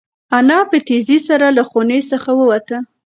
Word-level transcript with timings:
انا 0.37 0.59
په 0.69 0.77
تېزۍ 0.87 1.19
سره 1.27 1.47
له 1.57 1.63
خونې 1.69 1.99
څخه 2.11 2.31
ووته. 2.39 2.77